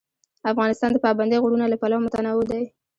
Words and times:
افغانستان 0.51 0.89
د 0.93 0.97
پابندی 1.05 1.37
غرونه 1.43 1.65
له 1.69 1.77
پلوه 1.81 2.03
متنوع 2.05 2.43
دی. 2.51 2.63